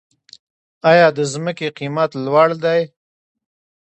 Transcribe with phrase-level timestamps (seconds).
[0.91, 2.81] آیا د ځمکې قیمت لوړ دی؟